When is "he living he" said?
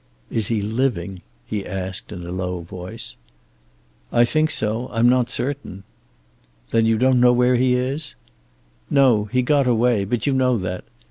0.47-1.63